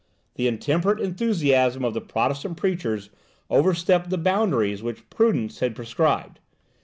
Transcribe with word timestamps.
The 0.33 0.47
intemperate 0.47 0.99
enthusiasm 0.99 1.85
of 1.85 1.93
the 1.93 2.01
Protestant 2.01 2.57
preachers 2.57 3.11
overstepped 3.51 4.09
the 4.09 4.17
boundaries 4.17 4.81
which 4.81 5.07
prudence 5.11 5.59
had 5.59 5.75
prescribed. 5.75 6.39